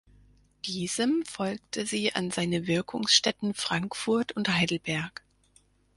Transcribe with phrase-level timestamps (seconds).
[0.65, 5.21] Diesem folgte sie an seine Wirkungsstätten Frankfurt und Heidelberg.